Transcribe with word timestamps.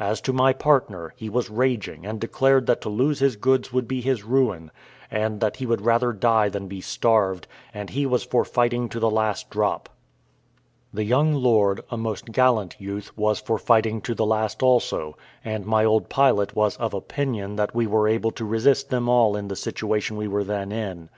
As 0.00 0.22
to 0.22 0.32
my 0.32 0.54
partner, 0.54 1.12
he 1.18 1.28
was 1.28 1.50
raging, 1.50 2.06
and 2.06 2.18
declared 2.18 2.64
that 2.64 2.80
to 2.80 2.88
lose 2.88 3.18
his 3.18 3.36
goods 3.36 3.74
would 3.74 3.86
be 3.86 4.00
his 4.00 4.24
ruin, 4.24 4.70
and 5.10 5.38
that 5.40 5.56
he 5.56 5.66
would 5.66 5.82
rather 5.82 6.14
die 6.14 6.48
than 6.48 6.66
be 6.66 6.80
starved, 6.80 7.46
and 7.74 7.90
he 7.90 8.06
was 8.06 8.24
for 8.24 8.42
fighting 8.46 8.88
to 8.88 8.98
the 8.98 9.10
last 9.10 9.50
drop. 9.50 9.90
The 10.94 11.04
young 11.04 11.34
lord, 11.34 11.82
a 11.90 11.98
most 11.98 12.32
gallant 12.32 12.76
youth, 12.80 13.14
was 13.18 13.38
for 13.38 13.58
fighting 13.58 14.00
to 14.00 14.14
the 14.14 14.24
last 14.24 14.62
also; 14.62 15.14
and 15.44 15.66
my 15.66 15.84
old 15.84 16.08
pilot 16.08 16.56
was 16.56 16.78
of 16.78 16.94
opinion 16.94 17.56
that 17.56 17.74
we 17.74 17.86
were 17.86 18.08
able 18.08 18.30
to 18.30 18.46
resist 18.46 18.88
them 18.88 19.10
all 19.10 19.36
in 19.36 19.48
the 19.48 19.56
situation 19.56 20.16
we 20.16 20.26
were 20.26 20.42
then 20.44 20.72
in. 20.72 21.10